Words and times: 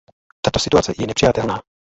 Tato 0.41 0.57
situace 0.59 0.93
je 0.99 1.07
nepřijatelná. 1.07 1.61